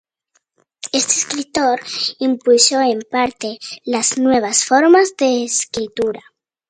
[0.91, 1.79] Este escritor
[2.17, 6.23] impulsó en parte las nuevas formas de escritura.